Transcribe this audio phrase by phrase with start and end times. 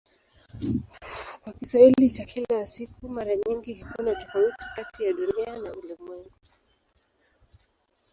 [1.43, 6.31] Kwa Kiswahili cha kila siku mara nyingi hakuna tofauti kati ya "Dunia" na "ulimwengu".